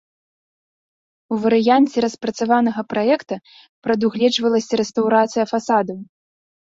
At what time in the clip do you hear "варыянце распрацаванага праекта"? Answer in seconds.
1.43-3.35